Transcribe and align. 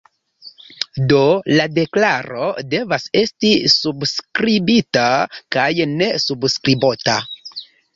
Do, 1.11 1.19
la 1.59 1.67
deklaro 1.75 2.49
devas 2.73 3.07
esti 3.23 3.53
subskribita 3.77 5.09
kaj 5.59 5.71
ne 5.97 6.13
subskribota. 6.29 7.25